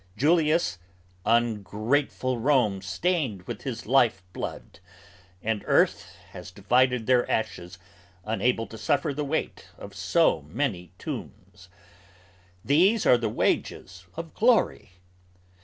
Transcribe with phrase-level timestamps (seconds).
[0.17, 0.79] Julius,
[1.27, 4.79] ungrateful Rome stained with his life blood.
[5.43, 7.77] And earth has divided their ashes,
[8.25, 11.69] unable to suffer The weight of so many tombs.
[12.65, 14.93] These are the wages of glory!